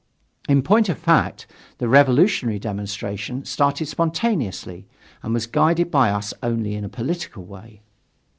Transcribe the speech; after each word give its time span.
In 0.49 0.63
point 0.63 0.89
of 0.89 0.97
fact, 0.97 1.45
the 1.77 1.87
revolutionary 1.87 2.57
demonstration 2.57 3.45
started 3.45 3.85
spontaneously, 3.85 4.87
and 5.21 5.31
was 5.31 5.45
guided 5.45 5.91
by 5.91 6.09
us 6.09 6.33
only 6.41 6.73
in 6.73 6.83
a 6.83 6.89
political 6.89 7.43
way. 7.43 7.81